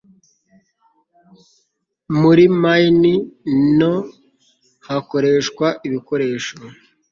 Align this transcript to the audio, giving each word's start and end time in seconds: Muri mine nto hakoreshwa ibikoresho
Muri 2.19 2.43
mine 2.61 3.13
nto 3.75 3.95
hakoreshwa 4.87 5.67
ibikoresho 5.87 6.55